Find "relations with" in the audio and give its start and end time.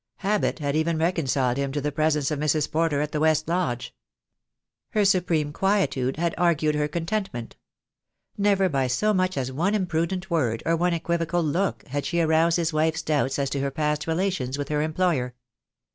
14.07-14.69